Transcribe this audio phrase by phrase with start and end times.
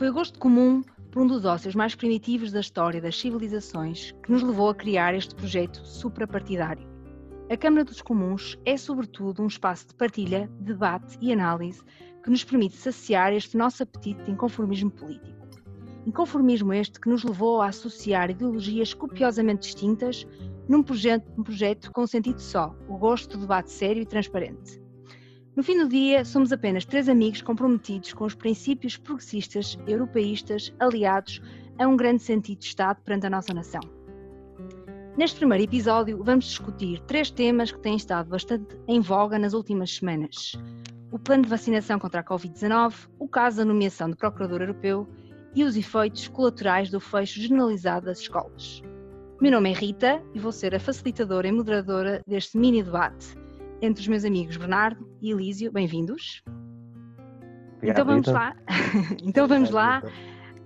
[0.00, 0.82] Foi o gosto comum
[1.12, 5.14] por um dos ósseos mais primitivos da história das civilizações que nos levou a criar
[5.14, 6.88] este projeto suprapartidário.
[7.50, 11.82] A Câmara dos Comuns é, sobretudo, um espaço de partilha, debate e análise
[12.24, 15.46] que nos permite saciar este nosso apetite de inconformismo político.
[16.06, 20.26] Inconformismo este que nos levou a associar ideologias copiosamente distintas
[20.66, 24.79] num projeto, um projeto com um sentido só, o gosto do debate sério e transparente.
[25.60, 31.42] No fim do dia, somos apenas três amigos comprometidos com os princípios progressistas, europeístas, aliados
[31.78, 33.82] a um grande sentido de Estado perante a nossa nação.
[35.18, 39.94] Neste primeiro episódio, vamos discutir três temas que têm estado bastante em voga nas últimas
[39.94, 40.58] semanas:
[41.12, 45.06] o plano de vacinação contra a Covid-19, o caso da nomeação do Procurador Europeu
[45.54, 48.82] e os efeitos colaterais do fecho generalizado das escolas.
[49.42, 53.38] Meu nome é Rita e vou ser a facilitadora e moderadora deste mini debate
[53.80, 55.72] entre os meus amigos Bernardo e Elísio.
[55.72, 56.42] Bem-vindos.
[57.82, 58.38] Então vamos Rita.
[58.38, 58.56] lá.
[59.24, 60.02] então vamos lá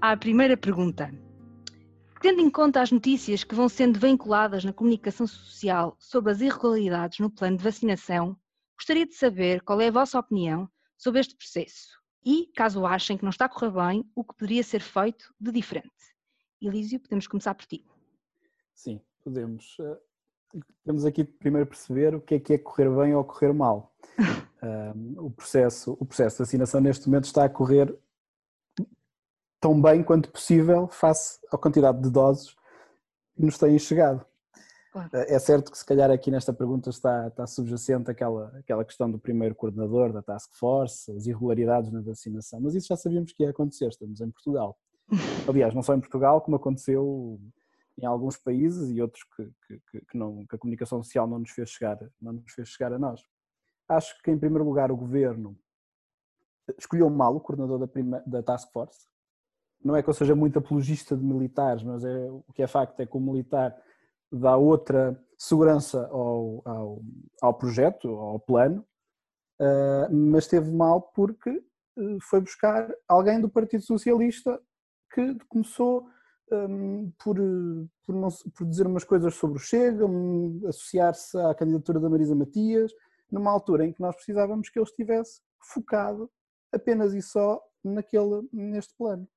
[0.01, 1.13] à primeira pergunta.
[2.21, 7.21] Tendo em conta as notícias que vão sendo vinculadas na comunicação social sobre as irregularidades
[7.21, 8.37] no plano de vacinação,
[8.77, 13.23] gostaria de saber qual é a vossa opinião sobre este processo e, caso achem que
[13.23, 15.93] não está a correr bem, o que poderia ser feito de diferente.
[16.61, 17.85] Elísio, podemos começar por ti.
[18.75, 19.77] Sim, podemos.
[20.55, 23.53] Eh, temos aqui de primeiro perceber o que é que é correr bem ou correr
[23.53, 23.93] mal.
[24.63, 27.95] Um, o, processo, o processo de vacinação neste momento está a correr
[29.61, 32.55] tão bem quanto possível face à quantidade de doses
[33.35, 34.25] que nos têm chegado.
[34.93, 35.11] Claro.
[35.13, 39.19] É certo que se calhar aqui nesta pergunta está, está subjacente aquela, aquela questão do
[39.19, 43.51] primeiro coordenador da Task Force, as irregularidades na vacinação, mas isso já sabíamos que ia
[43.51, 44.79] acontecer, estamos em Portugal.
[45.49, 47.41] Aliás, não só em Portugal, como aconteceu
[47.99, 51.51] em alguns países e outros que, que, que, não, que a comunicação social não nos,
[51.51, 53.23] fez chegar, não nos fez chegar a nós.
[53.89, 55.57] Acho que, em primeiro lugar, o governo
[56.79, 59.07] escolheu mal o coordenador da, prima, da Task Force.
[59.83, 62.99] Não é que eu seja muito apologista de militares, mas é, o que é facto
[63.01, 63.77] é que o militar
[64.33, 67.03] dá outra segurança ao, ao,
[67.43, 68.85] ao projeto, ao plano,
[69.61, 74.61] uh, mas teve mal porque uh, foi buscar alguém do Partido Socialista
[75.13, 76.09] que começou
[76.53, 77.37] um, por,
[78.05, 82.35] por, não, por, dizer umas coisas sobre o Chega, um, associar-se à candidatura da Marisa
[82.35, 82.93] Matias,
[83.31, 86.31] numa altura em que nós precisávamos que ele estivesse focado
[86.73, 89.29] apenas e só naquele, neste plano.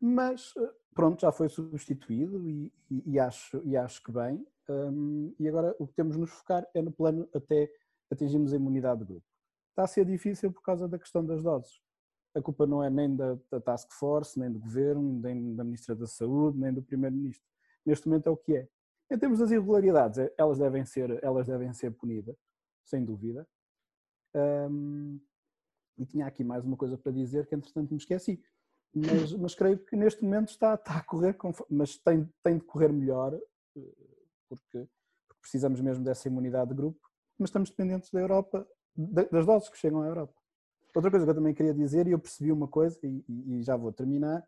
[0.00, 4.46] Mas eh, pronto, já foi substituído e, e, e acho, e acho que bem.
[4.68, 7.70] Um, e agora o que temos de nos focar é no plano até
[8.10, 9.26] atingirmos a imunidade de grupo.
[9.70, 11.80] Está a ser difícil por causa da questão das doses
[12.38, 15.94] a culpa não é nem da, da Task Force, nem do Governo, nem da Ministra
[15.94, 17.46] da Saúde, nem do Primeiro-Ministro.
[17.84, 18.68] Neste momento é o que é.
[19.10, 22.36] Em termos das irregularidades, elas devem ser, elas devem ser punidas,
[22.84, 23.46] sem dúvida.
[24.34, 25.18] Um,
[25.96, 28.42] e tinha aqui mais uma coisa para dizer que entretanto me esqueci.
[28.94, 31.36] Mas, mas creio que neste momento está, está a correr,
[31.68, 33.80] mas tem, tem de correr melhor, eh,
[34.48, 34.88] porque,
[35.26, 37.00] porque precisamos mesmo dessa imunidade de grupo,
[37.38, 38.66] mas estamos dependentes da Europa,
[38.96, 40.34] das doses que chegam à Europa.
[40.98, 43.76] Outra coisa que eu também queria dizer, e eu percebi uma coisa, e, e já
[43.76, 44.44] vou terminar,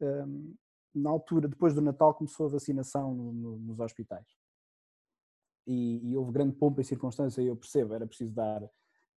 [0.00, 0.52] um,
[0.92, 4.26] na altura, depois do Natal, começou a vacinação no, no, nos hospitais.
[5.64, 8.68] E, e, houve grande pompa e circunstância, e eu percebo, era preciso dar,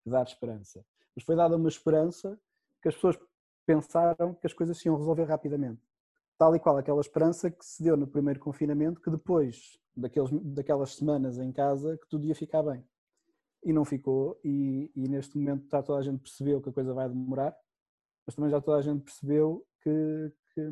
[0.05, 0.85] dar esperança.
[1.15, 2.37] Mas foi dada uma esperança
[2.81, 3.17] que as pessoas
[3.65, 5.81] pensaram que as coisas se iam resolver rapidamente.
[6.37, 10.97] Tal e qual aquela esperança que se deu no primeiro confinamento, que depois daqueles, daquelas
[10.97, 12.85] semanas em casa, que tudo ia ficar bem
[13.63, 14.39] e não ficou.
[14.43, 17.55] E, e, neste momento já toda a gente percebeu que a coisa vai demorar,
[18.25, 20.69] mas também já toda a gente percebeu que, que,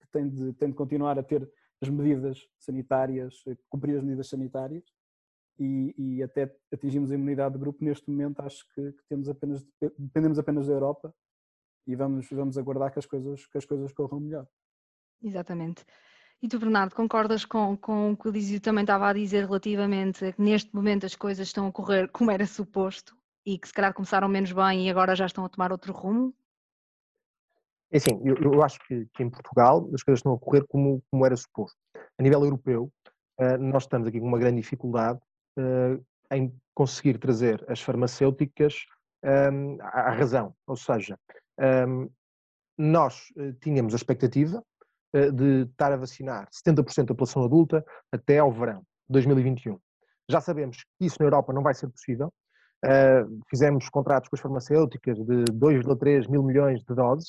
[0.00, 1.50] que tem, de, tem de continuar a ter
[1.80, 4.84] as medidas sanitárias, cumprir as medidas sanitárias
[5.58, 7.84] e, e até atingimos a imunidade de grupo.
[7.84, 9.64] Neste momento acho que, que, temos apenas,
[9.98, 11.14] dependemos apenas da Europa
[11.86, 14.46] e vamos, vamos aguardar que as coisas, que as coisas corram melhor.
[15.22, 15.84] Exatamente.
[16.42, 20.26] E tu, Bernardo, concordas com, com o que o Lísio também estava a dizer relativamente
[20.26, 23.16] a que neste momento as coisas estão a correr como era suposto
[23.46, 26.34] e que se calhar começaram menos bem e agora já estão a tomar outro rumo?
[27.90, 31.02] É assim, eu, eu acho que, que, em Portugal as coisas estão a correr como,
[31.10, 31.78] como era suposto.
[32.18, 32.92] A nível europeu,
[33.40, 35.20] uh, nós estamos aqui com uma grande dificuldade
[35.58, 38.84] uh, em conseguir trazer as farmacêuticas
[39.24, 40.54] um, à razão.
[40.66, 41.18] Ou seja,
[41.88, 42.10] um,
[42.76, 44.73] nós uh, tínhamos a expectativa eh,
[45.14, 49.78] de estar a vacinar 70% da população adulta até ao verão de 2021.
[50.28, 52.32] Já sabemos que isso na Europa não vai ser possível.
[52.84, 57.28] Uh, fizemos contratos com as farmacêuticas de 2,3 mil milhões de doses,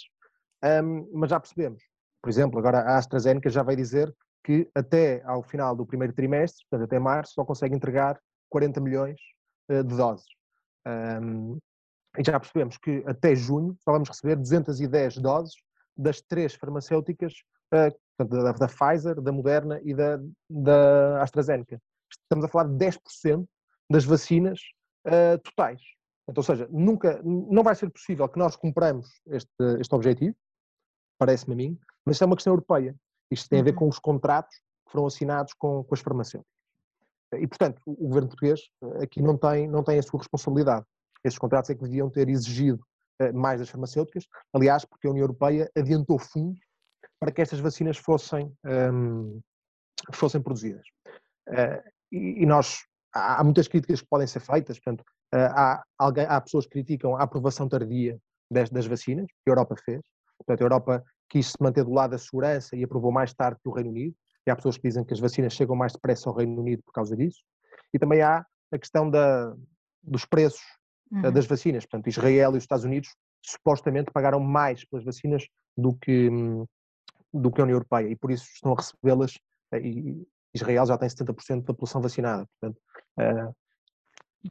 [1.14, 1.84] mas já percebemos.
[2.22, 6.66] Por exemplo, agora a AstraZeneca já vai dizer que até ao final do primeiro trimestre,
[6.70, 9.20] portanto até março, só consegue entregar 40 milhões
[9.70, 10.26] uh, de doses.
[12.18, 15.56] E já percebemos que até junho só vamos receber 210 doses
[15.98, 17.34] das três farmacêuticas,
[17.72, 20.20] da, da, Pfizer, da Moderna e da,
[20.50, 21.82] da AstraZeneca.
[22.10, 23.46] Estamos a falar de 10%
[23.90, 24.60] das vacinas
[25.08, 25.82] uh, totais.
[26.28, 30.36] Então, ou seja, nunca, não vai ser possível que nós compramos este, este objetivo,
[31.20, 32.96] parece-me a mim, mas isto é uma questão europeia.
[33.30, 33.78] Isto tem a ver uhum.
[33.78, 36.56] com os contratos que foram assinados com, com as farmacêuticas.
[37.34, 40.86] E, portanto, o governo português eh, aqui não tem, não tem a sua responsabilidade.
[41.24, 42.84] Esses contratos é que deviam ter exigido
[43.20, 46.60] eh, mais das farmacêuticas, aliás, porque a União Europeia adiantou fundos
[47.20, 49.40] para que estas vacinas fossem, um,
[50.14, 50.86] fossem produzidas.
[51.50, 51.82] Uh,
[52.12, 52.80] e, e, nós,
[53.14, 55.02] há, há, muitas críticas que podem ser feitas, portanto,
[55.34, 58.20] uh, há, alguém, há pessoas que criticam a aprovação tardia
[58.52, 60.02] das, das vacinas, que a Europa fez,
[60.38, 63.70] portanto, a Europa quis se manter do lado da segurança e aprovou mais tarde que
[63.70, 64.16] o Reino Unido,
[64.48, 66.92] e há pessoas que dizem que as vacinas chegam mais depressa ao Reino Unido por
[66.92, 67.40] causa disso.
[67.94, 69.56] E também há a questão da,
[70.04, 70.62] dos preços
[71.12, 71.34] eh, uhum.
[71.34, 71.86] das vacinas.
[71.86, 73.10] Portanto, Israel e os Estados Unidos
[73.44, 75.48] supostamente pagaram mais pelas vacinas
[75.78, 76.30] do que,
[77.40, 79.38] do que a União Europeia e por isso estão a recebê-las.
[79.72, 82.48] Eh, e Israel já tem 70% da população vacinada.
[82.60, 82.82] Portanto,
[83.20, 83.56] uh,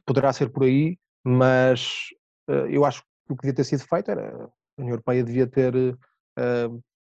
[0.05, 2.09] poderá ser por aí, mas
[2.49, 5.47] uh, eu acho que o que devia ter sido feito era a União Europeia devia
[5.47, 5.73] ter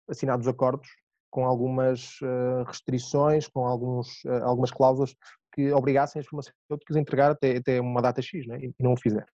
[0.10, 0.90] assinado os acordos
[1.30, 2.18] com algumas
[2.66, 5.16] restrições, com alguns, algumas cláusulas
[5.54, 8.58] que obrigassem as farmacêuticas a entregar até, até uma data X, né?
[8.60, 9.28] e não o fizeram.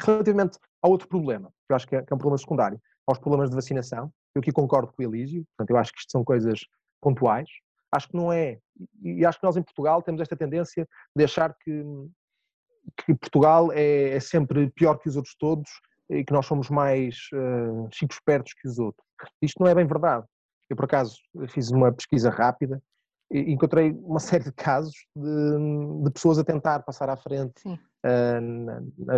[0.00, 3.18] Relativamente ao outro problema, que eu acho que é, que é, um problema secundário, aos
[3.18, 6.24] problemas de vacinação, eu aqui concordo com o Elísio, portanto, eu acho que isto são
[6.24, 6.60] coisas
[7.00, 7.48] pontuais.
[7.92, 8.58] Acho que não é,
[9.02, 11.84] e acho que nós em Portugal temos esta tendência de achar que,
[13.04, 15.70] que Portugal é, é sempre pior que os outros todos
[16.10, 19.06] e que nós somos mais uh, chicos espertos que os outros.
[19.40, 20.26] Isto não é bem verdade.
[20.68, 21.16] Eu, por acaso,
[21.48, 22.82] fiz uma pesquisa rápida
[23.30, 27.78] e encontrei uma série de casos de, de pessoas a tentar passar à frente uh,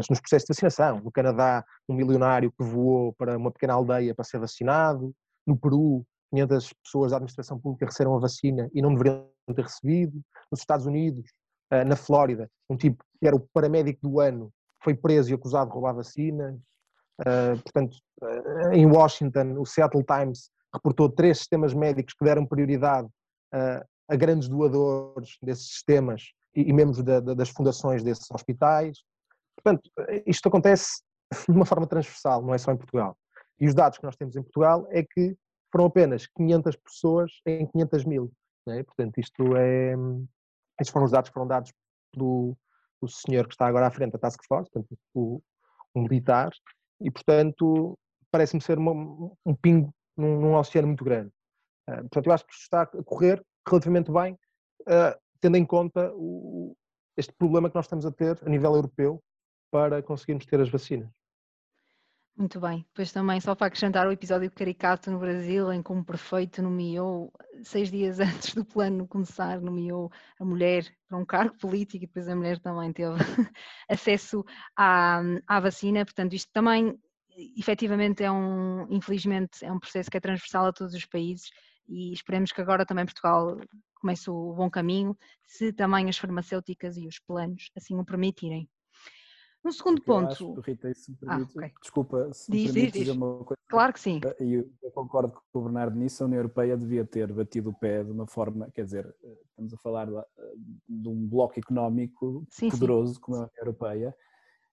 [0.08, 1.00] nos processos de vacinação.
[1.00, 5.14] No Canadá, um milionário que voou para uma pequena aldeia para ser vacinado.
[5.46, 10.20] No Peru, 500 pessoas da administração pública receberam a vacina e não deveriam ter recebido.
[10.50, 11.30] Nos Estados Unidos,
[11.72, 14.50] uh, na Flórida, um tipo que era o paramédico do ano
[14.82, 16.54] foi preso e acusado de roubar vacinas.
[17.20, 17.96] Uh, portanto,
[18.72, 23.08] em Washington, o Seattle Times reportou três sistemas médicos que deram prioridade
[24.08, 28.98] a grandes doadores desses sistemas e, membros da, da, das fundações desses hospitais.
[29.56, 29.90] Portanto,
[30.26, 31.02] isto acontece
[31.48, 33.16] de uma forma transversal, não é só em Portugal.
[33.60, 35.36] E os dados que nós temos em Portugal é que
[35.72, 38.32] foram apenas 500 pessoas em 500 mil.
[38.68, 38.82] É?
[38.82, 39.94] Portanto, isto é.
[40.80, 41.72] Estes foram os dados que foram dados
[42.14, 42.56] do,
[43.00, 45.40] do senhor que está agora à frente da Task Force, portanto, o,
[45.94, 46.50] o militar,
[47.00, 47.98] e portanto
[48.30, 48.92] parece-me ser uma,
[49.44, 51.30] um pingo num, num oceano muito grande.
[51.88, 54.34] Uh, portanto, eu acho que está a correr relativamente bem,
[54.82, 56.76] uh, tendo em conta o,
[57.16, 59.22] este problema que nós estamos a ter a nível europeu
[59.70, 61.10] para conseguirmos ter as vacinas.
[62.38, 62.86] Muito bem.
[62.90, 67.32] Depois também, só para acrescentar o episódio caricato no Brasil, em que um prefeito nomeou,
[67.64, 72.28] seis dias antes do plano começar, nomeou a mulher para um cargo político e depois
[72.28, 73.16] a mulher também teve
[73.90, 74.44] acesso
[74.76, 76.04] à, à vacina.
[76.04, 76.96] Portanto, isto também
[77.56, 81.50] efetivamente é um, infelizmente, é um processo que é transversal a todos os países
[81.88, 83.58] e esperemos que agora também Portugal
[83.94, 88.68] comece o bom caminho, se também as farmacêuticas e os planos assim o permitirem.
[89.64, 90.32] No segundo ponto.
[90.32, 91.72] Acho, Rita, se me permite, ah, okay.
[91.82, 93.08] desculpa, se diz, me diz, diz.
[93.08, 93.58] uma coisa.
[93.68, 94.20] Claro que sim.
[94.40, 97.74] E eu, eu, concordo com o Bernardo nisso, a União Europeia devia ter batido o
[97.74, 99.14] pé de uma forma, quer dizer,
[99.50, 100.12] estamos a falar de,
[100.88, 103.20] de um bloco económico sim, poderoso sim.
[103.20, 104.16] como a União Europeia,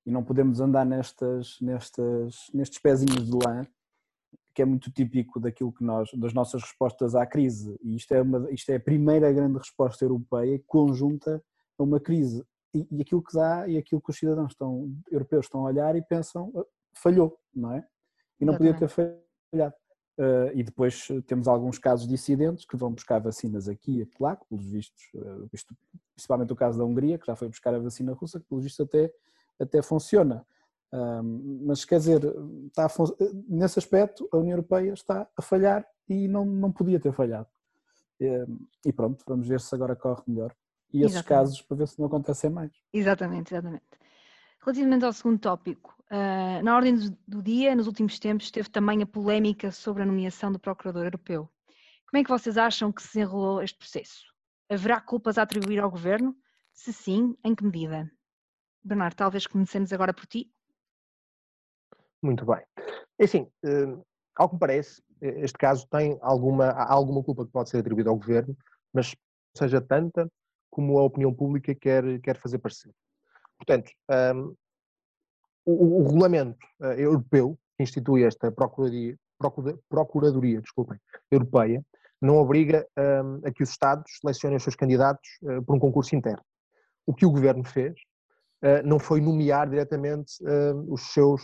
[0.05, 3.65] e não podemos andar nestas, nestas, nestes pezinhos de lã,
[4.55, 7.77] que é muito típico daquilo que nós, das nossas respostas à crise.
[7.83, 11.43] E isto é, uma, isto é a primeira grande resposta europeia conjunta
[11.77, 12.43] a uma crise.
[12.73, 15.95] E, e aquilo que dá e aquilo que os cidadãos estão, europeus estão a olhar
[15.95, 17.85] e pensam, ah, falhou, não é?
[18.39, 19.75] E não podia ter falhado.
[20.17, 24.45] Uh, e depois temos alguns casos dissidentes que vão buscar vacinas aqui e lá, que
[24.47, 25.75] pelos vistos, uh, visto,
[26.15, 28.87] principalmente o caso da Hungria, que já foi buscar a vacina russa, que pelos vistos
[28.87, 29.11] até
[29.59, 30.45] até funciona.
[30.95, 32.21] Um, mas quer dizer,
[32.67, 32.87] está
[33.49, 37.47] nesse aspecto a União Europeia está a falhar e não, não podia ter falhado.
[38.85, 40.55] E pronto, vamos ver se agora corre melhor.
[40.93, 41.27] E esses exatamente.
[41.27, 42.71] casos para ver se não acontecem mais.
[42.93, 43.83] Exatamente, exatamente.
[44.61, 46.95] Relativamente ao segundo tópico, uh, na ordem
[47.27, 51.49] do dia, nos últimos tempos, teve também a polémica sobre a nomeação do Procurador Europeu.
[52.09, 54.23] Como é que vocês acham que se enrolou este processo?
[54.69, 56.33] Haverá culpas a atribuir ao Governo?
[56.71, 58.09] Se sim, em que medida?
[58.81, 60.49] Bernardo, talvez comecemos agora por ti.
[62.25, 62.61] Muito bem.
[63.19, 63.97] É assim, eh,
[64.35, 68.17] ao que me parece, este caso tem alguma, alguma culpa que pode ser atribuída ao
[68.17, 68.57] governo,
[68.91, 69.15] mas
[69.55, 70.27] seja tanta
[70.71, 72.91] como a opinião pública quer, quer fazer parecer.
[73.57, 73.91] Portanto,
[74.35, 74.55] um,
[75.65, 80.99] o, o regulamento uh, europeu que institui esta Procuradoria, Procuradoria, Procuradoria desculpem,
[81.31, 81.85] Europeia
[82.21, 86.15] não obriga um, a que os Estados selecionem os seus candidatos uh, por um concurso
[86.15, 86.43] interno.
[87.05, 87.93] O que o governo fez
[88.63, 91.41] uh, não foi nomear diretamente uh, os, seus,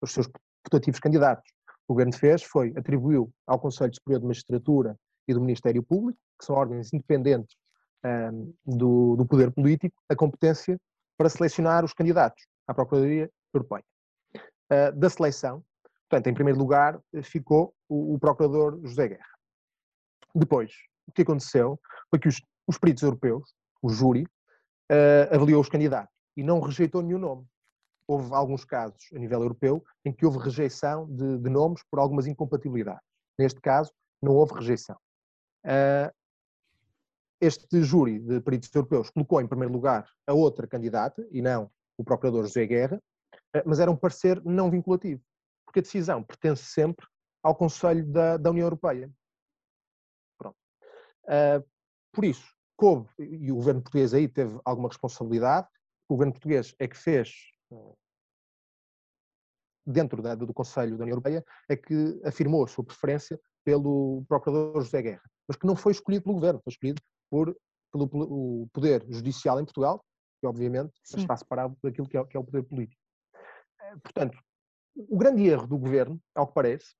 [0.00, 0.28] os seus
[0.62, 1.50] putativos candidatos.
[1.88, 4.96] O governo fez foi atribuiu ao Conselho Superior de Magistratura
[5.28, 7.56] e do Ministério Público, que são órgãos independentes
[8.04, 10.78] um, do, do poder político, a competência
[11.16, 13.84] para selecionar os candidatos à Procuradoria Europeia.
[14.94, 15.64] da seleção,
[16.08, 19.36] portanto, em primeiro lugar, ficou o, o Procurador José Guerra.
[20.34, 20.72] Depois,
[21.08, 24.24] o que aconteceu foi que os, os peritos europeus, o júri,
[24.90, 27.46] uh, avaliou os candidatos e não rejeitou nenhum nome.
[28.08, 32.26] Houve alguns casos a nível europeu em que houve rejeição de, de nomes por algumas
[32.26, 33.02] incompatibilidades.
[33.38, 34.96] Neste caso, não houve rejeição.
[35.64, 36.14] Uh,
[37.40, 42.04] este júri de peritos europeus colocou em primeiro lugar a outra candidata e não o
[42.04, 43.02] procurador José Guerra,
[43.56, 45.22] uh, mas era um parecer não vinculativo,
[45.64, 47.06] porque a decisão pertence sempre
[47.42, 49.10] ao Conselho da, da União Europeia.
[50.44, 51.62] Uh,
[52.12, 52.46] por isso,
[52.76, 55.66] coube, e o governo português aí teve alguma responsabilidade,
[56.08, 57.34] o governo português é que fez,
[59.86, 64.82] dentro da, do Conselho da União Europeia, é que afirmou a sua preferência pelo Procurador
[64.82, 67.56] José Guerra, mas que não foi escolhido pelo governo, foi escolhido por,
[67.92, 70.04] pelo Poder Judicial em Portugal,
[70.40, 71.18] que obviamente Sim.
[71.18, 73.00] está separado daquilo que é, que é o poder político.
[73.80, 74.38] Eh, portanto,
[74.96, 76.94] o grande erro do governo, ao que parece,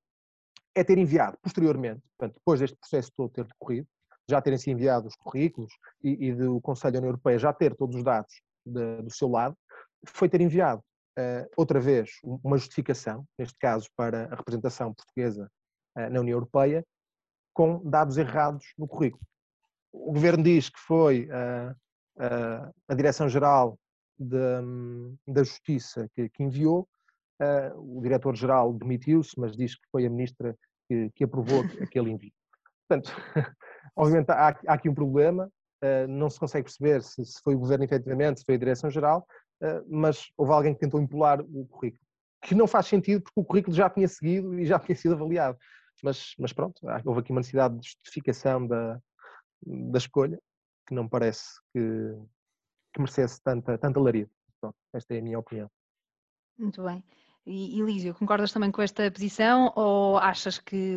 [0.74, 3.88] é ter enviado posteriormente, portanto, depois deste processo todo ter decorrido,
[4.28, 7.74] já terem se enviado os currículos e, e do Conselho da União Europeia já ter
[7.76, 9.56] todos os dados de, do seu lado,
[10.04, 10.82] foi ter enviado
[11.18, 15.50] uh, outra vez uma justificação, neste caso para a representação portuguesa
[15.96, 16.84] uh, na União Europeia,
[17.54, 19.22] com dados errados no currículo.
[19.92, 21.74] O governo diz que foi uh,
[22.88, 23.78] a Direção-Geral
[24.18, 26.88] da Justiça que, que enviou,
[27.74, 30.56] o diretor-geral demitiu-se, mas diz que foi a ministra
[30.88, 32.32] que, que aprovou aquele envio.
[32.88, 33.14] Portanto,
[33.94, 35.50] obviamente há, há, aqui um problema,
[36.08, 39.26] não se consegue perceber se, foi o governo efetivamente, se foi a direção-geral,
[39.88, 42.02] mas houve alguém que tentou empolar o currículo,
[42.42, 45.58] que não faz sentido porque o currículo já tinha seguido e já tinha sido avaliado.
[46.02, 49.00] Mas, mas pronto, houve aqui uma necessidade de justificação da,
[49.64, 50.38] da escolha,
[50.86, 51.80] que não parece que,
[52.92, 54.30] que merecesse tanta, tanta alarido.
[54.60, 55.70] Pronto, esta é a minha opinião.
[56.58, 57.02] Muito bem.
[57.46, 60.96] E, Lísio, concordas também com esta posição ou achas que,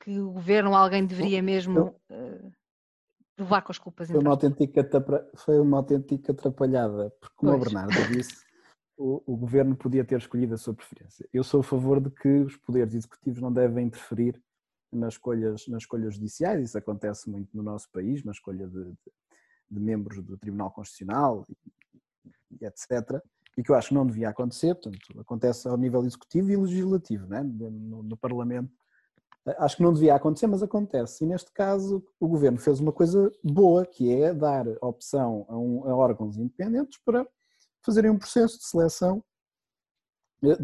[0.00, 2.52] que o governo alguém deveria mesmo uh,
[3.38, 4.08] levar com as culpas?
[4.08, 4.88] Foi uma, autêntica,
[5.36, 7.62] foi uma autêntica atrapalhada, porque como pois.
[7.62, 8.44] o Bernardo disse,
[8.96, 11.28] o, o, governo podia ter escolhido a sua preferência.
[11.32, 14.40] Eu sou a favor de que os poderes executivos não devem interferir
[14.92, 19.12] nas escolhas, nas escolhas judiciais, isso acontece muito no nosso país, na escolha de, de,
[19.70, 23.22] de membros do Tribunal Constitucional, e, etc
[23.56, 27.26] e que eu acho que não devia acontecer, portanto, acontece ao nível executivo e legislativo,
[27.26, 27.42] né?
[27.42, 28.72] no, no Parlamento.
[29.58, 31.24] Acho que não devia acontecer, mas acontece.
[31.24, 35.88] E neste caso, o governo fez uma coisa boa, que é dar opção a, um,
[35.88, 37.26] a órgãos independentes para
[37.84, 39.22] fazerem um processo de seleção
[40.44, 40.58] eh,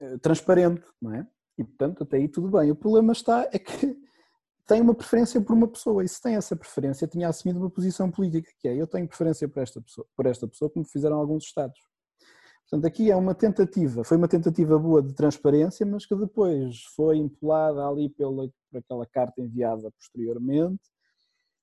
[0.00, 1.26] eh, transparente, não é?
[1.58, 2.70] E portanto, até aí tudo bem.
[2.70, 3.96] O problema está é que
[4.66, 8.10] tem uma preferência por uma pessoa e se tem essa preferência tinha assumido uma posição
[8.10, 11.44] política que é eu tenho preferência por esta pessoa, por esta pessoa como fizeram alguns
[11.44, 11.78] estados.
[12.68, 17.16] Portanto, aqui é uma tentativa, foi uma tentativa boa de transparência, mas que depois foi
[17.16, 20.82] empolada ali pela, por aquela carta enviada posteriormente,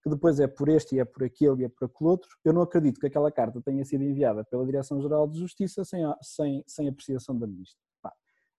[0.01, 2.29] que depois é por este e é por aquele e é por aquele outro.
[2.43, 6.63] Eu não acredito que aquela carta tenha sido enviada pela Direção-Geral de Justiça sem, sem,
[6.65, 7.79] sem apreciação da Ministra.
[8.01, 8.13] Pá,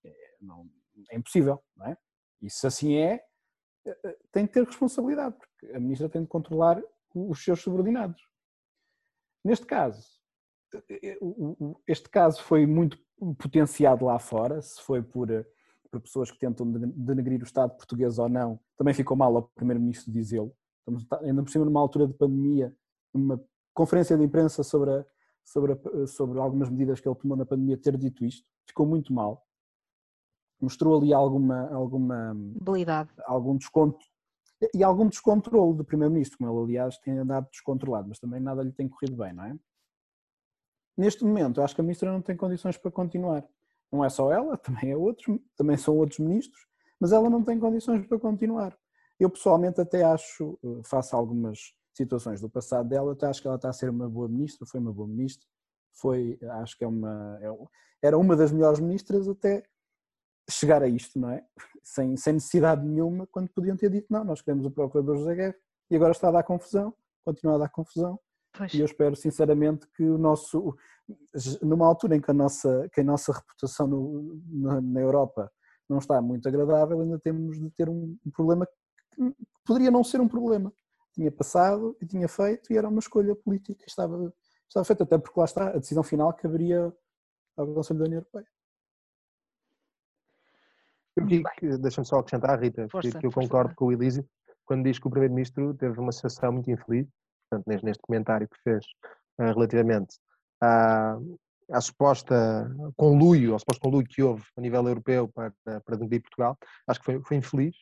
[0.05, 0.69] é, não,
[1.11, 1.97] é impossível, não é?
[2.43, 3.25] E se assim é,
[3.87, 6.83] é, é, tem que ter responsabilidade, porque a Ministra tem de controlar
[7.15, 8.21] os seus subordinados.
[9.43, 10.14] Neste caso,
[11.87, 12.99] este caso foi muito
[13.39, 15.29] potenciado lá fora, se foi por,
[15.91, 20.13] por pessoas que tentam denegrir o Estado português ou não, também ficou mal ao Primeiro-Ministro
[20.13, 20.55] dizê-lo.
[20.81, 22.75] Estamos ainda por cima numa altura de pandemia,
[23.13, 25.07] uma conferência de imprensa sobre, a,
[25.45, 29.13] sobre, a, sobre algumas medidas que ele tomou na pandemia, ter dito isto, ficou muito
[29.13, 29.47] mal.
[30.61, 34.05] Mostrou ali alguma, alguma habilidade, algum desconto
[34.75, 38.73] e algum descontrole do Primeiro-Ministro, como ele, aliás, tem andado descontrolado, mas também nada lhe
[38.73, 39.59] tem corrido bem, não é?
[40.97, 43.45] Neste momento, acho que a ministra não tem condições para continuar.
[43.93, 46.67] Não é só ela, também é outros, também são outros ministros,
[47.01, 48.77] mas ela não tem condições para continuar.
[49.19, 51.59] Eu pessoalmente até acho, eh, faço algumas
[51.93, 54.81] situações do passado dela, até acho que ela está a ser uma boa ministra, foi
[54.81, 55.47] uma boa ministra,
[55.93, 57.49] foi, acho que é uma, é,
[58.03, 59.63] era uma das melhores ministras até
[60.51, 61.45] chegar a isto, não é?
[61.87, 65.55] Sem, sem necessidade nenhuma, quando podiam ter dito não, nós queremos o Procurador José Guerra
[65.91, 68.19] e agora está a dar confusão, continua a dar confusão
[68.57, 68.73] Pois.
[68.73, 70.77] E eu espero sinceramente que o nosso,
[71.61, 75.51] numa altura em que a nossa, que a nossa reputação no, na, na, Europa
[75.89, 78.67] não está muito agradável, ainda temos de ter um, um problema
[79.13, 79.35] que
[79.65, 80.73] poderia não ser um problema.
[81.13, 83.85] Tinha passado e tinha feito e era uma escolha política.
[83.87, 84.33] Estava,
[84.69, 86.93] estava feita, até porque lá está, a decisão final caberia
[87.57, 88.47] ao Conselho da União Europeia.
[91.81, 93.77] Deixa-me só acrescentar, Rita, força, que eu concordo força.
[93.77, 94.29] com o Elísio
[94.65, 97.07] quando diz que o Primeiro-Ministro teve uma sensação muito infeliz,
[97.63, 98.85] portanto, neste, comentário que fez
[99.39, 100.17] uh, relativamente
[100.61, 101.17] à,
[101.71, 106.59] à suposta conluio, ao suposto conluio que houve a nível europeu para, para demitir Portugal,
[106.87, 107.75] acho que foi, foi infeliz,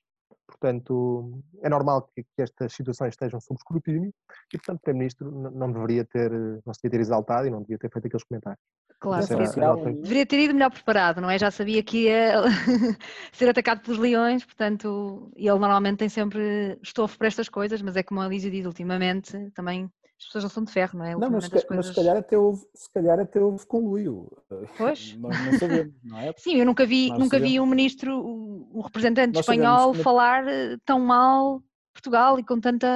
[0.53, 4.13] portanto, é normal que, que, estas situações estejam sob escrutínio
[4.53, 7.79] e, portanto, o Primeiro-Ministro não deveria ter, não se devia ter exaltado e não devia
[7.79, 8.61] ter feito aqueles comentários.
[9.01, 11.37] Claro, deveria, deveria, ter ido melhor preparado, não é?
[11.37, 12.43] Já sabia que ia
[13.33, 18.05] ser atacado pelos leões, portanto, ele normalmente tem sempre estofo para estas coisas, mas é
[18.05, 19.91] como a Lígia diz, ultimamente também
[20.23, 21.17] as pessoas não são de ferro, não é?
[21.17, 21.69] Não, mas, coisas...
[21.69, 24.31] mas se, calhar até houve, se calhar até houve conluio.
[24.79, 25.17] Pois.
[25.19, 26.33] Nós não sabemos, não é?
[26.37, 28.25] Sim, eu nunca vi, nunca vi um ministro,
[28.73, 31.63] um representante Nós espanhol falar eh, tão mal
[31.93, 32.87] Portugal e com tanta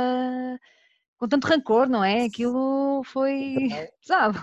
[1.18, 2.24] com tanto rancor, não é?
[2.24, 3.68] Aquilo foi
[4.00, 4.38] pesado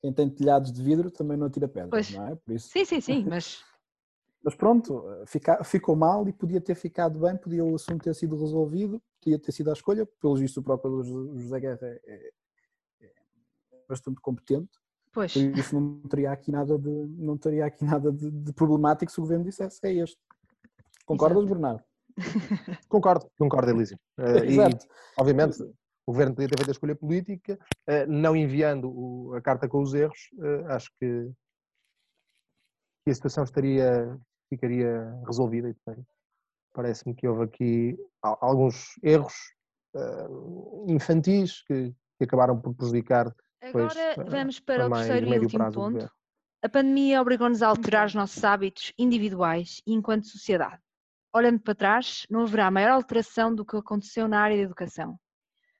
[0.00, 2.10] quem tem telhados de vidro também não atira pedras, pois.
[2.10, 2.34] não é?
[2.34, 2.68] Por isso...
[2.70, 3.62] Sim, sim, sim, mas...
[4.42, 8.38] mas pronto, fica, ficou mal e podia ter ficado bem, podia o assunto ter sido
[8.38, 11.02] resolvido, podia ter sido a escolha, pelo visto o próprio
[11.38, 12.32] José Guerra é, é,
[13.02, 13.12] é
[13.88, 14.70] bastante competente,
[15.12, 15.32] pois.
[15.32, 19.18] por isso não teria aqui nada de, não teria aqui nada de, de problemático se
[19.18, 20.18] o governo dissesse é este.
[21.04, 21.54] Concordas, Exato.
[21.54, 21.84] Bernardo?
[22.88, 23.98] concordo, concordo, Elísio.
[24.18, 24.58] Uh, e,
[25.18, 25.62] obviamente,
[26.06, 29.94] o governo podia ter feito a escolha política, eh, não enviando a carta com os
[29.94, 31.30] erros, eh, acho que,
[33.08, 34.18] a situação estaria,
[34.50, 35.74] ficaria resolvida e
[36.74, 39.34] parece-me que houve aqui alguns erros
[39.96, 40.26] eh,
[40.86, 46.10] infantis que, que acabaram por prejudicar depois, Agora vamos para o terceiro e último ponto.
[46.62, 50.80] A pandemia obrigou-nos a alterar os nossos hábitos individuais e enquanto sociedade.
[51.32, 55.18] Olhando para trás, não haverá maior alteração do que aconteceu na área da educação.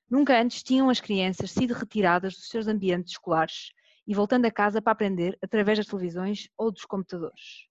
[0.09, 3.73] Nunca antes tinham as crianças sido retiradas dos seus ambientes escolares
[4.07, 7.70] e voltando a casa para aprender através das televisões ou dos computadores.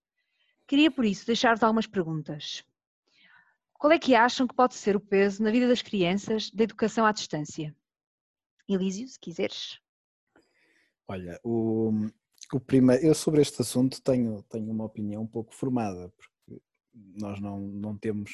[0.70, 2.64] Queria por isso deixar-vos algumas perguntas.
[3.74, 7.08] Qual é que acham que pode ser o peso na vida das crianças da educação
[7.08, 7.76] à distância?
[8.68, 9.80] Elísio, se quiseres.
[11.08, 11.92] Olha, o,
[12.54, 16.62] o primeiro, eu sobre este assunto tenho, tenho uma opinião um pouco formada, porque
[16.94, 18.30] nós não, não temos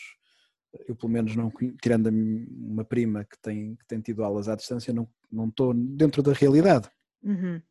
[0.90, 1.50] eu pelo menos não
[1.82, 6.22] tirando uma prima que tem, que tem tido aulas à distância, não, não estou dentro
[6.22, 6.92] da realidade.
[7.24, 7.62] Uhum.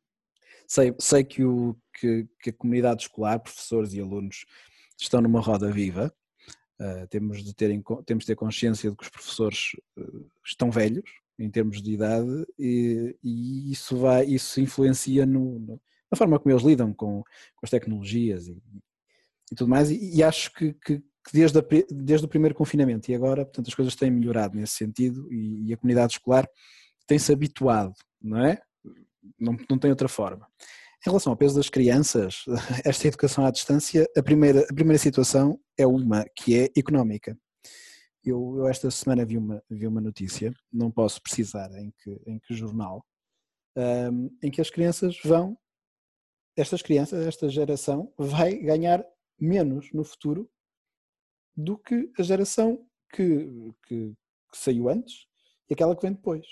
[0.67, 4.45] Sei, sei que, o, que, que, a comunidade escolar, professores e alunos
[4.99, 6.13] estão numa roda viva.
[6.81, 7.71] Uh, temos, de ter,
[8.05, 12.47] temos de ter consciência de que os professores uh, estão velhos em termos de idade
[12.59, 17.61] e, e isso vai isso influencia no, no, na forma como eles lidam com, com
[17.65, 18.61] as tecnologias e,
[19.51, 23.11] e tudo mais e, e acho que, que, que desde, a, desde o primeiro confinamento
[23.11, 26.49] e agora, portanto, as coisas têm melhorado nesse sentido e, e a comunidade escolar
[27.07, 28.61] tem-se habituado, não é?
[29.39, 30.47] Não, não tem outra forma.
[31.07, 32.45] Em relação ao peso das crianças,
[32.85, 37.39] esta educação à distância, a primeira, a primeira situação é uma que é económica.
[38.25, 42.39] Eu, eu, esta semana vi uma, vi uma notícia, não posso precisar em que, em
[42.39, 43.05] que jornal,
[43.77, 45.59] um, em que as crianças vão,
[46.57, 49.05] estas crianças, esta geração, vai ganhar
[49.39, 50.51] menos no futuro
[51.57, 54.15] do que a geração que, que,
[54.51, 55.27] que saiu antes
[55.69, 56.47] e aquela que vem depois.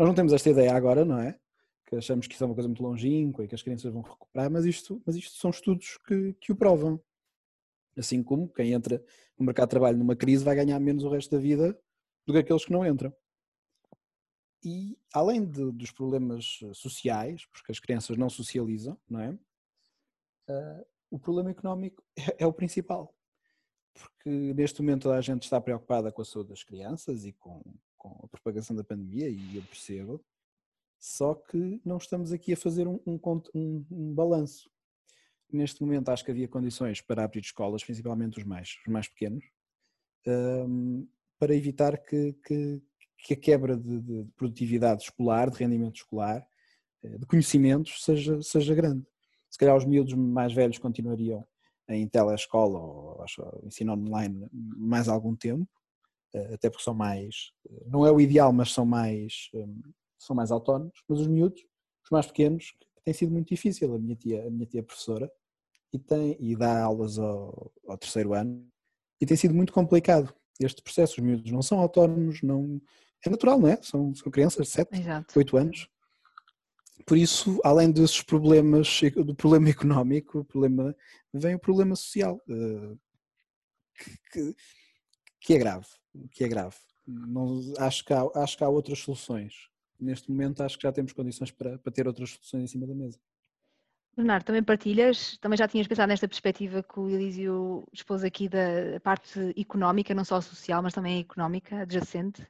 [0.00, 1.38] Nós não temos esta ideia agora, não é?
[1.84, 4.50] Que achamos que isso é uma coisa muito longínqua e que as crianças vão recuperar,
[4.50, 6.98] mas isto, mas isto são estudos que, que o provam.
[7.98, 9.04] Assim como quem entra
[9.38, 11.78] no mercado de trabalho numa crise vai ganhar menos o resto da vida
[12.26, 13.14] do que aqueles que não entram.
[14.64, 19.30] E além de, dos problemas sociais, porque as crianças não socializam, não é?
[20.48, 23.14] Uh, o problema económico é, é o principal
[23.92, 27.60] porque neste momento a gente está preocupada com a saúde das crianças e com,
[28.00, 30.24] com a propagação da pandemia, e eu percebo,
[30.98, 33.20] só que não estamos aqui a fazer um, um,
[33.54, 34.70] um, um balanço.
[35.52, 39.44] Neste momento acho que havia condições para abrir escolas, principalmente os mais, os mais pequenos,
[40.26, 41.06] um,
[41.38, 42.82] para evitar que, que,
[43.18, 46.46] que a quebra de, de, produtividade escolar, de rendimento escolar,
[47.02, 49.06] eh, de conhecimentos, seja, seja grande.
[49.50, 51.46] Se calhar os miúdos mais velhos continuariam
[51.88, 53.24] em telescola ou
[53.64, 55.68] ensino online mais algum tempo,
[56.54, 59.82] até porque são mais, eh, não é o ideal, mas são mais, hum,
[60.18, 61.62] são mais autónomos, mas os miúdos,
[62.04, 63.94] os mais pequenos, tem sido muito difícil.
[63.94, 65.30] A minha tia, a minha tia é professora
[65.92, 68.66] e, tem, e dá aulas ao, ao terceiro ano
[69.20, 71.14] e tem sido muito complicado este processo.
[71.14, 72.80] Os miúdos não são autónomos, não,
[73.24, 73.78] é natural, não é?
[73.82, 75.38] São, são crianças de 7, Exato.
[75.38, 75.88] 8 anos.
[77.06, 80.94] Por isso, além desses problemas, do problema económico, o problema,
[81.32, 82.98] vem o problema social, uh,
[84.32, 84.54] que,
[85.40, 85.86] que, é grave,
[86.30, 86.76] que é grave.
[87.06, 89.68] Não, acho, que há, acho que há outras soluções.
[89.98, 92.94] Neste momento acho que já temos condições para, para ter outras soluções em cima da
[92.94, 93.18] mesa.
[94.16, 99.00] Bernardo, também partilhas, também já tinhas pensado nesta perspectiva que o Elísio expôs aqui da
[99.02, 102.46] parte económica, não só social, mas também económica, adjacente?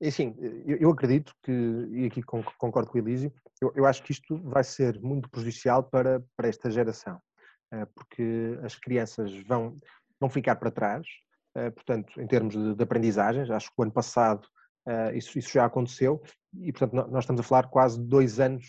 [0.00, 0.34] E sim,
[0.66, 4.62] eu, acredito que, e aqui concordo com o Elísio, eu, eu, acho que isto vai
[4.62, 7.18] ser muito prejudicial para, para esta geração,
[7.72, 9.78] eh, porque as crianças vão,
[10.20, 11.06] vão ficar para trás,
[11.74, 14.46] portanto, em termos de, de aprendizagens, acho que o ano passado
[14.86, 16.22] eh, isso, isso já aconteceu,
[16.54, 18.64] e portanto nós estamos a falar quase dois anos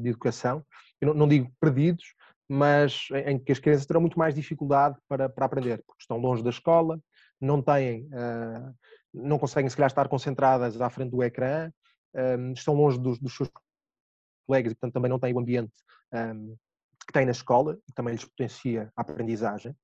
[0.00, 0.64] de educação,
[1.00, 2.14] eu não, não digo perdidos,
[2.48, 6.42] mas em que as crianças terão muito mais dificuldade para, para aprender, porque estão longe
[6.42, 6.98] da escola,
[7.40, 8.08] não têm,
[9.12, 11.70] não conseguem se calhar estar concentradas à frente do ecrã,
[12.14, 13.50] um, estão longe dos, dos, seus
[14.46, 15.72] colegas e portanto também não têm o ambiente
[16.12, 16.56] um,
[17.06, 19.74] que têm na escola e também lhes potencia a aprendizagem.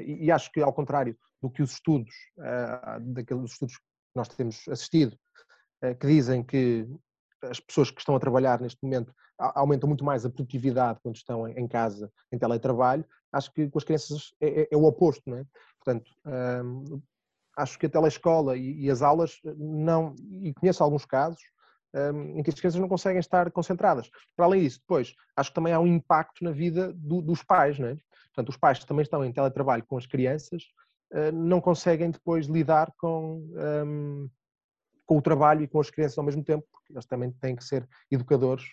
[0.00, 4.28] E, e, acho que ao contrário do que os estudos, uh, daqueles estudos que nós
[4.28, 5.16] temos assistido,
[5.84, 6.86] uh, que dizem que
[7.42, 11.46] as pessoas que estão a trabalhar neste momento aumentam muito mais a produtividade quando estão
[11.46, 15.36] em casa, em teletrabalho, acho que com as crianças é, é, é o oposto, não
[15.36, 15.44] é?
[15.78, 16.10] Portanto,
[17.56, 21.40] acho que a telescola e, e, as aulas não, e conheço alguns casos
[22.34, 24.10] em que as crianças não conseguem estar concentradas.
[24.34, 27.78] Para além disso, depois, acho que também há um impacto na vida do, dos pais,
[27.78, 27.96] não é?
[28.34, 30.64] Portanto, os pais também estão em teletrabalho com as crianças
[31.32, 33.42] não conseguem depois lidar com,
[33.86, 34.28] um,
[35.04, 37.64] com o trabalho e com as crianças ao mesmo tempo, porque eles também têm que
[37.64, 38.64] ser educadores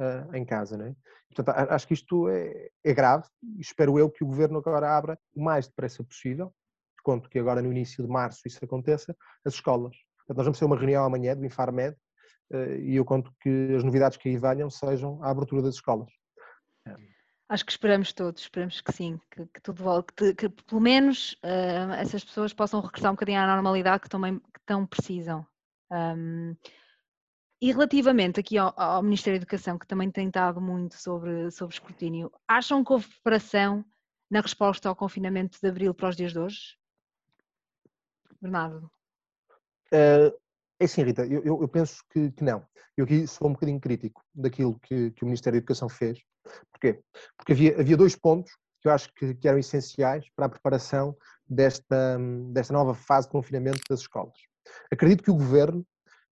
[0.00, 0.76] uh, em casa.
[0.76, 0.96] Não é?
[1.34, 3.26] Portanto, acho que isto é, é grave
[3.56, 6.52] e espero eu que o Governo agora abra o mais depressa possível,
[7.02, 9.96] conto que agora no início de março isso aconteça, as escolas.
[10.18, 11.96] Portanto, nós vamos ter uma reunião amanhã do Infarmed
[12.52, 16.10] uh, e eu conto que as novidades que aí venham sejam a abertura das escolas.
[17.48, 21.32] Acho que esperamos todos, esperamos que sim, que, que tudo volte, que, que, pelo menos
[21.44, 25.46] uh, essas pessoas possam regressar um bocadinho à normalidade que também que tão precisam.
[25.90, 26.56] Um,
[27.60, 31.74] e relativamente aqui ao, ao, Ministério da Educação, que também tem estado muito sobre, sobre
[31.74, 33.84] escrutínio, acham que houve preparação
[34.30, 36.76] na resposta ao confinamento de abril para os dias de hoje?
[38.40, 38.90] Bernardo?
[39.92, 40.36] Uh,
[40.82, 42.66] é sim, Rita, eu, eu penso que, que, não.
[42.96, 46.18] Eu aqui sou um bocadinho crítico daquilo que, que o Ministério da Educação fez.
[46.72, 47.00] Porquê?
[47.36, 51.16] Porque havia, havia dois pontos que eu acho que, que, eram essenciais para a preparação
[51.48, 52.18] desta,
[52.50, 54.36] desta nova fase de confinamento das escolas.
[54.92, 55.86] Acredito que o Governo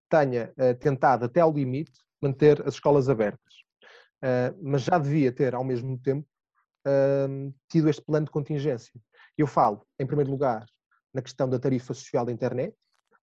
[0.09, 3.53] tenha uh, tentado até ao limite manter as escolas abertas,
[4.21, 6.27] uh, mas já devia ter, ao mesmo tempo,
[6.85, 8.99] uh, tido este plano de contingência.
[9.37, 10.65] Eu falo, em primeiro lugar,
[11.13, 12.75] na questão da tarifa social da internet,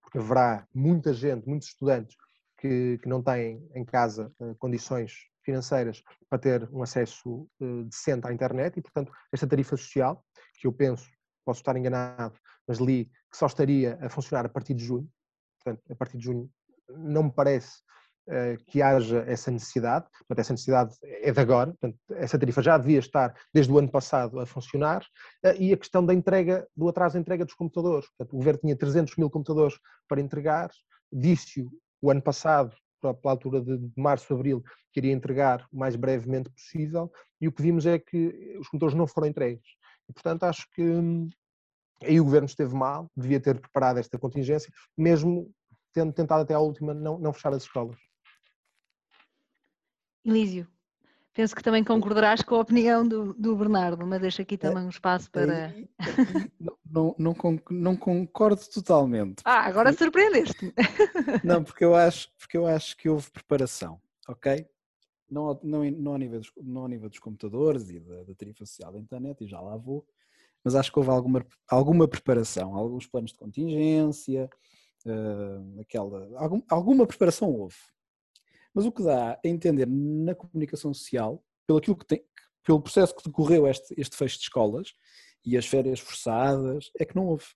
[0.09, 2.17] porque haverá muita gente, muitos estudantes
[2.57, 5.13] que, que não têm em casa condições
[5.45, 7.47] financeiras para ter um acesso
[7.85, 10.25] decente à internet e, portanto, esta tarifa social,
[10.59, 11.07] que eu penso,
[11.45, 15.09] posso estar enganado, mas li que só estaria a funcionar a partir de junho,
[15.63, 16.51] portanto, a partir de junho
[16.89, 17.88] não me parece uh,
[18.67, 22.99] que haja essa necessidade, portanto, essa necessidade é de agora, portanto, essa tarifa já devia
[22.99, 25.03] estar desde o ano passado a funcionar,
[25.45, 28.61] uh, e a questão da entrega, do atraso da entrega dos computadores, portanto, o governo
[28.61, 30.71] tinha 300 mil computadores para entregar,
[31.13, 31.67] disse
[32.03, 34.63] o ano passado, pela altura de março, abril,
[34.93, 37.11] que iria entregar o mais brevemente possível,
[37.41, 39.69] e o que vimos é que os computadores não foram entregues.
[40.09, 41.29] E, portanto, acho que hum,
[42.03, 45.51] aí o governo esteve mal, devia ter preparado esta contingência, mesmo
[45.93, 47.97] tendo tentado até à última não, não fechar as escolas.
[50.29, 50.69] Elísio,
[51.33, 54.91] penso que também concordarás com a opinião do, do Bernardo, mas deixo aqui também um
[54.91, 55.75] espaço para.
[56.91, 57.35] Não, não,
[57.71, 59.43] não, concordo totalmente.
[59.45, 60.73] Ah, agora surpreendeste-me.
[61.45, 64.67] Não, porque eu, acho, porque eu acho que houve preparação, ok?
[65.31, 68.65] Não, não, não, ao, nível dos, não ao nível dos computadores e da, da tarifa
[68.65, 70.07] social da internet, e já lá vou,
[70.65, 74.49] mas acho que houve alguma, alguma preparação, alguns planos de contingência,
[75.05, 77.77] uh, aquela, algum, alguma preparação houve.
[78.79, 82.25] Mas o que dá a entender na comunicação social, pelo, aquilo que tem,
[82.65, 84.95] pelo processo que decorreu este, este fecho de escolas
[85.45, 87.47] e as férias forçadas, é que não houve.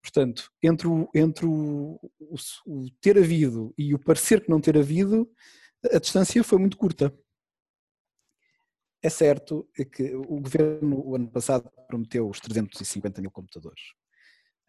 [0.00, 4.78] Portanto, entre, o, entre o, o, o ter havido e o parecer que não ter
[4.78, 5.30] havido,
[5.92, 7.14] a distância foi muito curta.
[9.02, 13.82] É certo que o governo, o ano passado, prometeu os 350 mil computadores.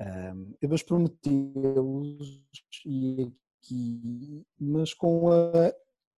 [0.01, 2.43] Um, mas prometeu-os
[2.85, 3.31] e
[4.59, 5.73] mas com, a,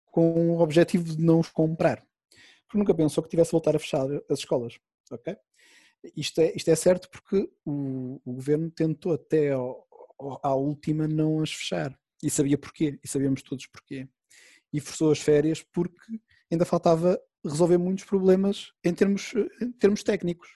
[0.06, 2.06] com o objetivo de não os comprar.
[2.66, 4.80] Porque nunca pensou que tivesse de voltar a fechar as escolas.
[5.12, 5.36] Ok?
[6.16, 11.52] Isto é, isto é certo porque o, o governo tentou até à última não as
[11.52, 11.98] fechar.
[12.24, 14.08] E sabia porquê, e sabíamos todos porquê.
[14.74, 16.20] E forçou as férias porque
[16.52, 20.50] ainda faltava resolver muitos problemas em termos, em termos técnicos.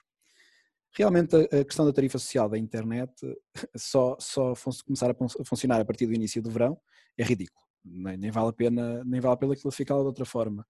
[0.92, 3.12] Realmente a questão da tarifa social da internet
[3.76, 6.80] só, só começar a funcionar a partir do início do verão
[7.16, 7.64] é ridículo.
[7.84, 10.66] Nem, nem vale a pena, nem vale a pena classificá-la de outra forma.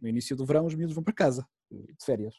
[0.00, 2.34] No início do verão os miúdos vão para casa, de férias.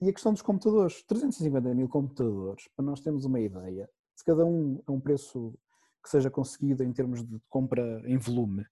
[0.00, 4.44] E a questão dos computadores, 350 mil computadores, para nós termos uma ideia, se cada
[4.44, 5.54] um a um preço
[6.02, 8.64] que seja conseguido em termos de compra em volume,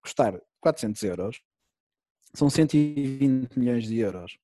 [0.00, 1.42] custar 400 euros,
[2.34, 4.38] são 120 milhões de euros.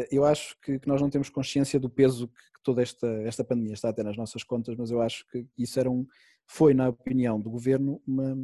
[0.00, 3.06] Eh, eu acho que, que nós não temos consciência do peso que, que, toda esta,
[3.22, 6.06] esta pandemia está a ter nas nossas contas, mas eu acho que isso era um,
[6.46, 8.34] foi, na opinião do governo, uma,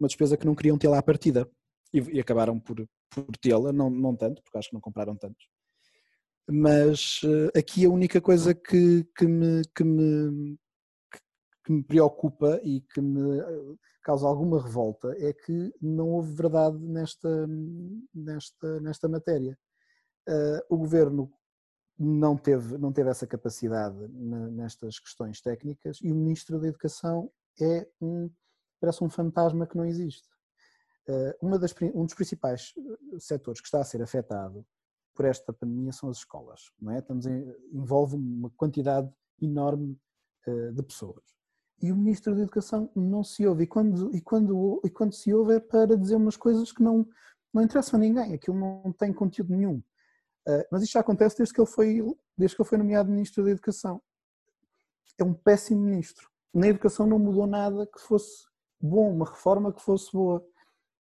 [0.00, 1.48] uma despesa que não queriam ter lá à partida
[1.92, 5.46] e, e acabaram por, por tê-la, não, não tanto, porque acho que não compraram tantos.
[6.50, 10.58] Mas uh, aqui a única coisa que, que, me, que, me,
[11.64, 16.76] que me preocupa e que me eh, causa alguma revolta é que não houve verdade
[16.78, 17.46] nesta,
[18.12, 19.56] nesta, nesta matéria.
[20.28, 21.32] Uh, o governo
[21.98, 27.30] não teve, não teve essa capacidade nestas questões técnicas e o Ministro da Educação
[27.60, 28.30] é um,
[28.80, 30.28] parece um fantasma que não existe.
[31.08, 32.72] Uh, uma das, um dos principais
[33.18, 34.64] setores que está a ser afetado
[35.14, 36.98] por esta pandemia são as escolas, não é?
[36.98, 39.98] Estamos em, envolve uma quantidade enorme
[40.74, 41.22] de pessoas
[41.82, 43.64] e o Ministro da Educação não se ouve.
[43.64, 47.06] E quando, e quando, e quando se ouve é para dizer umas coisas que não,
[47.52, 49.82] não interessam a ninguém, aquilo não tem conteúdo nenhum.
[50.48, 52.02] Uh, mas isto já acontece desde que, ele foi,
[52.36, 54.02] desde que ele foi nomeado Ministro da Educação.
[55.18, 56.28] É um péssimo Ministro.
[56.52, 58.44] Na educação não mudou nada que fosse
[58.80, 60.44] bom, uma reforma que fosse boa.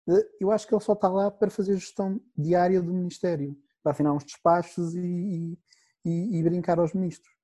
[0.07, 3.91] Uh, eu acho que ele só está lá para fazer gestão diária do Ministério, para
[3.91, 5.59] afinar uns despachos e,
[6.05, 7.37] e, e brincar aos ministros.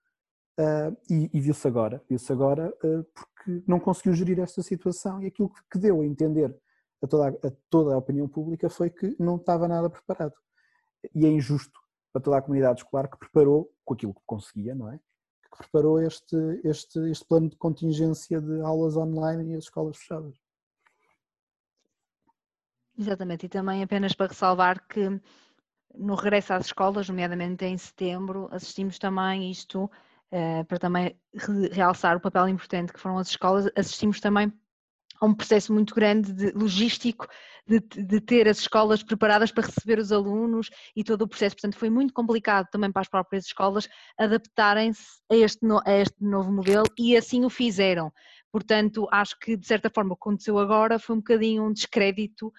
[0.60, 5.26] Uh, e, e viu-se agora, viu-se agora uh, porque não conseguiu gerir esta situação e
[5.26, 6.56] aquilo que, que deu a entender
[7.02, 10.36] a toda a, a toda a opinião pública foi que não estava nada preparado.
[11.14, 11.80] E é injusto
[12.12, 15.00] para toda a comunidade escolar que preparou, com aquilo que conseguia, não é?
[15.52, 20.36] Que preparou este, este, este plano de contingência de aulas online e as escolas fechadas.
[22.98, 25.20] Exatamente, e também apenas para ressalvar que
[25.96, 31.20] no regresso às escolas, nomeadamente em setembro, assistimos também isto uh, para também
[31.72, 34.54] realçar o papel importante que foram as escolas, assistimos também
[35.24, 37.28] a um processo muito grande de logístico
[37.66, 41.56] de, de, ter as escolas preparadas para receber os alunos e todo o processo.
[41.56, 43.88] Portanto, foi muito complicado também para as próprias escolas
[44.20, 45.36] adaptarem-se a
[45.90, 48.12] a este novo modelo e assim o fizeram.
[48.52, 52.52] Portanto, acho que de certa forma o que aconteceu agora foi um bocadinho um descrédito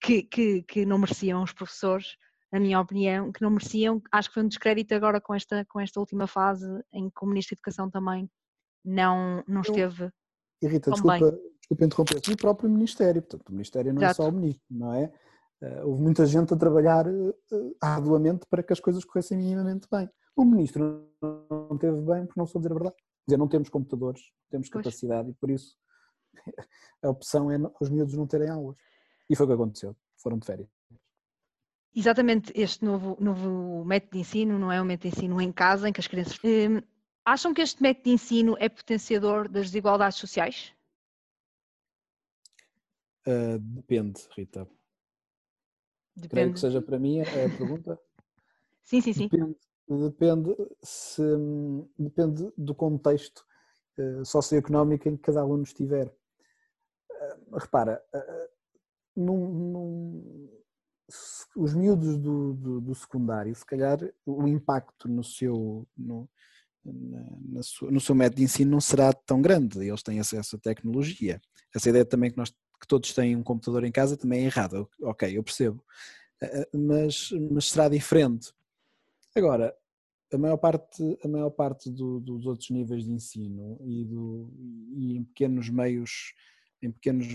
[0.00, 2.16] que, que, que não mereciam os professores
[2.52, 4.00] na minha opinião, que não mereciam.
[4.12, 7.26] Acho que foi um descrédito agora com esta, com esta última fase em que o
[7.26, 8.30] Ministro da Educação também
[8.84, 10.12] não, não esteve.
[10.62, 12.22] E Rita, desculpa, desculpa interromper.
[12.28, 14.22] E o próprio Ministério, portanto, o Ministério não Exato.
[14.22, 15.12] é só o Ministro, não é?
[15.60, 17.34] Uh, houve muita gente a trabalhar uh,
[17.80, 20.08] arduamente para que as coisas corressem minimamente bem.
[20.36, 22.96] O Ministro não teve bem porque não sou dizer a verdade.
[22.96, 25.36] Quer dizer, não temos computadores, temos capacidade pois.
[25.36, 25.76] e por isso
[27.02, 28.76] a opção é os miúdos não terem aulas.
[29.28, 29.96] E foi o que aconteceu.
[30.16, 30.68] Foram de férias.
[31.94, 35.88] Exatamente, este novo, novo método de ensino não é um método de ensino em casa,
[35.88, 36.38] em que as crianças.
[37.24, 40.74] Acham que este método de ensino é potenciador das desigualdades sociais?
[43.26, 44.68] Uh, depende, Rita.
[46.16, 46.30] Depende.
[46.30, 48.00] Creio que seja para mim a pergunta.
[48.82, 49.28] sim, sim, sim.
[49.28, 49.56] Depende,
[49.88, 51.22] depende, se,
[51.96, 53.46] depende do contexto
[53.98, 56.08] uh, socioeconómico em que cada aluno estiver.
[56.08, 58.02] Uh, repara,
[59.14, 60.62] num, num
[61.56, 66.28] os miúdos do, do, do, secundário, se calhar o impacto no seu, no,
[66.84, 70.58] na, sua, no seu método de ensino não será tão grande, eles têm acesso à
[70.58, 71.40] tecnologia.
[71.74, 74.86] Essa ideia também que, nós, que todos têm um computador em casa também é errada,
[75.02, 75.84] ok, eu percebo,
[76.40, 78.52] eh, eh, mas, mas será diferente.
[79.34, 79.74] Agora,
[80.32, 84.50] a maior parte, a maior parte do, dos outros níveis de ensino e, do,
[84.94, 86.32] e em pequenos meios,
[86.82, 87.28] em pequenos,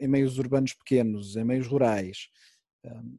[0.00, 2.28] em meios urbanos pequenos, em meios rurais,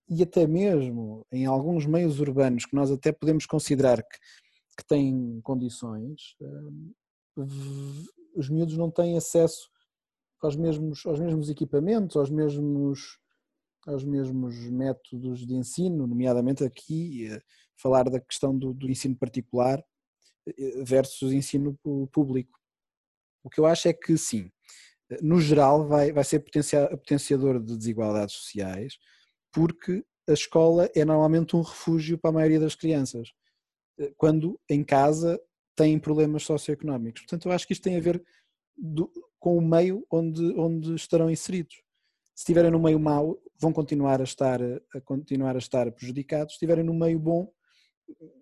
[0.07, 4.17] e até mesmo em alguns meios urbanos que nós até podemos considerar que,
[4.77, 6.35] que têm condições,
[8.35, 9.69] os miúdos não têm acesso
[10.41, 13.19] aos mesmos, aos mesmos equipamentos, aos mesmos,
[13.87, 17.41] aos mesmos métodos de ensino, nomeadamente aqui eh,
[17.77, 19.83] falar da questão do, do ensino particular
[20.47, 21.77] eh, versus ensino
[22.11, 22.59] público.
[23.43, 24.51] O que eu acho é que sim,
[25.21, 28.97] no geral vai, vai ser potenciador de desigualdades sociais,
[29.51, 33.44] porque a escola é normalmente um refúgio para a maioria das crianças, eh,
[34.17, 35.39] quando em casa
[35.75, 37.21] têm problemas socioeconómicos.
[37.23, 38.23] Portanto, eu acho que isto tem a ver
[38.77, 41.75] do, com o meio onde, onde estarão inseridos.
[42.33, 46.53] Se estiverem no meio mau, vão continuar a estar a continuar a estar prejudicados.
[46.53, 47.51] Se estiverem no meio bom,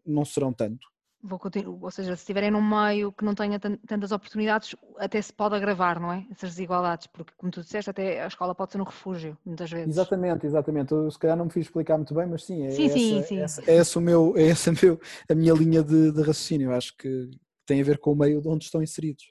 [0.06, 0.93] não serão tanto.
[1.26, 5.32] Vou continuar, ou seja, se estiverem num meio que não tenha tantas oportunidades, até se
[5.32, 6.26] pode agravar, não é?
[6.30, 9.88] Essas desigualdades, porque como tu disseste, até a escola pode ser um refúgio, muitas vezes.
[9.96, 10.92] Exatamente, exatamente.
[10.92, 13.24] Eu se calhar não me fiz explicar muito bem, mas sim, é, sim, essa, sim,
[13.24, 13.40] sim.
[13.40, 16.72] Essa, é essa, o meu, é essa meu, a minha linha de, de raciocínio.
[16.72, 17.32] Eu acho que
[17.66, 19.24] tem a ver com o meio onde estão inseridos.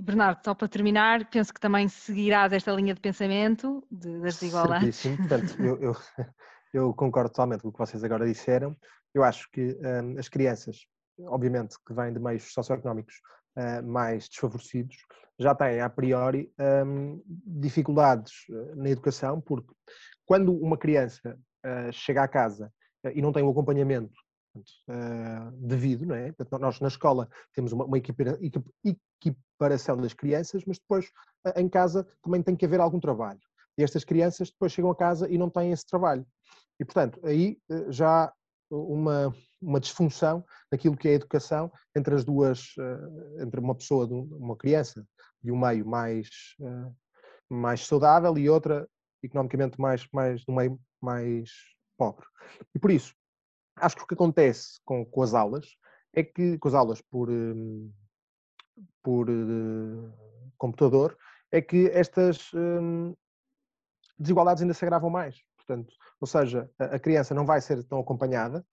[0.00, 4.96] Bernardo, só para terminar, penso que também seguirás esta linha de pensamento de, das desigualdades.
[4.96, 5.96] Sim, portanto, eu, eu,
[6.72, 8.76] eu, concordo totalmente com o que vocês agora disseram.
[9.14, 10.86] Eu acho que um, as crianças,
[11.26, 13.14] obviamente, que vêm de meios socioeconómicos
[13.56, 14.96] uh, mais desfavorecidos,
[15.38, 16.52] já têm a priori
[16.84, 19.72] um, dificuldades eh, na educação, porque
[20.26, 22.72] quando uma criança uh, chega à casa
[23.06, 24.14] uh, e não tem o acompanhamento
[25.54, 26.32] devido, não é?
[26.32, 31.12] Portanto, nós na escola temos uma, uma equiparação das crianças, mas depois
[31.54, 33.38] em casa também tem que haver algum trabalho.
[33.76, 36.26] E estas crianças depois chegam a casa e não têm esse trabalho.
[36.80, 37.56] E, portanto, aí
[37.88, 38.32] já
[38.70, 44.06] uma, uma disfunção naquilo que é a educação entre as duas, eh, entre uma pessoa,
[44.06, 45.06] uma criança
[45.42, 46.28] de um meio mais,
[46.60, 46.92] eh,
[47.48, 48.88] mais saudável e outra
[49.22, 51.50] economicamente mais, mais, de um meio mais
[51.96, 52.26] pobre.
[52.74, 53.14] E por isso,
[53.76, 55.66] acho que o que acontece com, com as aulas
[56.12, 57.92] é que, com as aulas por, hum,
[59.02, 60.12] por uh,
[60.56, 61.16] computador,
[61.50, 63.14] é que estas um,
[64.18, 65.36] desigualdades ainda se agravam mais.
[65.68, 68.64] Portanto, ou seja, a criança não vai ser tão acompanhada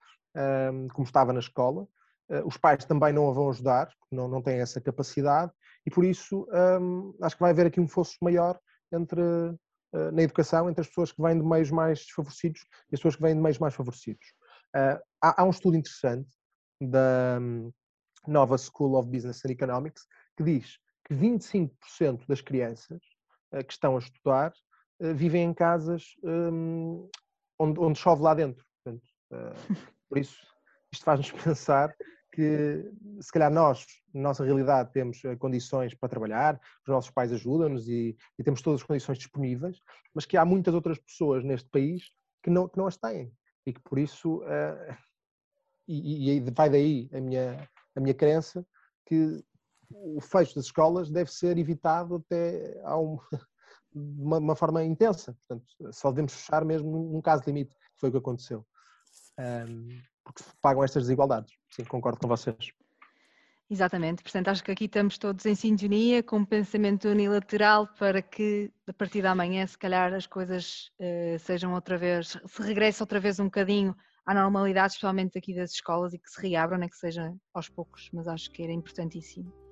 [0.92, 1.82] como estava na escola,
[2.30, 5.50] uh, os pais também não a vão ajudar, não, não têm essa capacidade,
[5.86, 6.46] e por isso
[7.22, 8.58] acho que vai haver aqui um fosso maior
[8.92, 13.00] entre, uh, na educação entre as pessoas que vêm de meios mais desfavorecidos e as
[13.00, 14.26] pessoas que vêm de meios mais favorecidos.
[14.74, 16.28] Uh, há, um estudo interessante
[16.80, 17.72] da um,
[18.26, 20.02] nova School of Business and Economics
[20.36, 23.00] que diz que 25% das crianças
[23.64, 24.52] que estão a estudar
[25.14, 27.08] vivem em casas um,
[27.58, 28.64] onde, onde, chove lá dentro.
[28.82, 29.06] Portanto,
[30.08, 30.38] por isso,
[30.92, 31.94] isto faz-nos pensar
[32.32, 32.84] que
[33.20, 38.14] se calhar nós, na nossa realidade, temos condições para trabalhar, os nossos pais ajudam-nos e,
[38.38, 39.80] e, temos todas as condições disponíveis,
[40.14, 42.10] mas que há muitas outras pessoas neste país
[42.42, 43.32] que não, que não as têm
[43.66, 44.96] e que por isso, uh,
[45.88, 48.64] e, e, vai daí a minha, a minha crença,
[49.06, 49.42] que
[49.90, 53.18] o fecho das escolas deve ser evitado até a um,
[53.96, 55.36] de uma, uma, forma intensa.
[55.46, 58.64] Portanto, só devemos fechar mesmo num, caso limite, que foi o que aconteceu.
[59.38, 61.52] Um, porque pagam estas desigualdades.
[61.70, 62.56] Sim, concordo com vocês.
[63.68, 68.70] Exatamente, portanto acho que aqui estamos todos em sintonia com um pensamento unilateral para que
[68.86, 73.18] a partir da manhã se calhar as coisas uh, sejam outra vez, se regresse outra
[73.18, 73.92] vez um bocadinho
[74.24, 78.08] à normalidade, especialmente aqui das escolas e que se reabram, nem que seja aos poucos,
[78.12, 79.65] mas acho que era importantíssimo.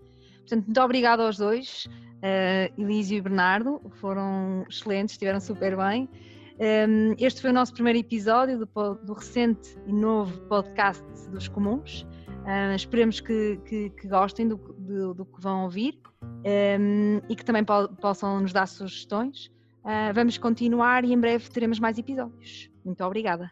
[0.44, 6.08] Portanto, muito obrigada aos dois, uh, Elísio e Bernardo, foram excelentes, estiveram super bem.
[6.56, 11.48] Um, ehm, este foi o nosso primeiro episódio do, do recente e novo podcast dos
[11.48, 12.06] comuns.
[12.44, 17.44] Uh, esperemos que, que, que gostem do, do, do, que vão ouvir um, e que
[17.44, 19.46] também po possam nos dar sugestões.
[19.82, 22.70] Uh, vamos continuar e em breve teremos mais episódios.
[22.84, 23.50] Muito obrigada.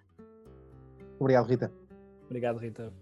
[1.18, 1.72] Obrigado, Rita.
[2.26, 2.92] Obrigado, Rita.